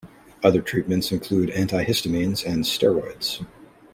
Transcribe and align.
Other 0.43 0.63
treatments 0.63 1.11
include 1.11 1.49
antihistamines 1.51 2.43
and 2.43 2.63
steroids. 2.63 3.45